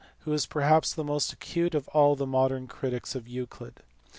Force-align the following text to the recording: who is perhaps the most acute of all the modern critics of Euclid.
who 0.21 0.33
is 0.33 0.47
perhaps 0.47 0.95
the 0.95 1.03
most 1.03 1.31
acute 1.31 1.75
of 1.75 1.87
all 1.89 2.15
the 2.15 2.25
modern 2.25 2.65
critics 2.65 3.13
of 3.13 3.27
Euclid. 3.27 3.81